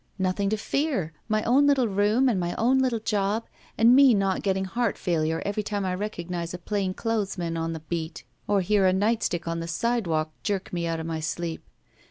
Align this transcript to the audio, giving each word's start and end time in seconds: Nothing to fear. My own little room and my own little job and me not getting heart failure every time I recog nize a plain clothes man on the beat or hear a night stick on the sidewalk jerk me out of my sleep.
Nothing 0.17 0.49
to 0.49 0.57
fear. 0.57 1.13
My 1.29 1.43
own 1.43 1.67
little 1.67 1.87
room 1.87 2.27
and 2.27 2.39
my 2.39 2.55
own 2.55 2.79
little 2.79 2.97
job 2.97 3.45
and 3.77 3.95
me 3.95 4.15
not 4.15 4.41
getting 4.41 4.65
heart 4.65 4.97
failure 4.97 5.43
every 5.45 5.61
time 5.61 5.85
I 5.85 5.95
recog 5.95 6.27
nize 6.27 6.55
a 6.55 6.57
plain 6.57 6.95
clothes 6.95 7.37
man 7.37 7.55
on 7.55 7.73
the 7.73 7.81
beat 7.81 8.23
or 8.47 8.61
hear 8.61 8.87
a 8.87 8.93
night 8.93 9.21
stick 9.21 9.47
on 9.47 9.59
the 9.59 9.67
sidewalk 9.67 10.31
jerk 10.41 10.73
me 10.73 10.87
out 10.87 10.99
of 10.99 11.05
my 11.05 11.19
sleep. 11.19 11.63